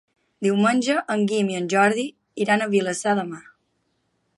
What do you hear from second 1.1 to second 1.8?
en Guim i en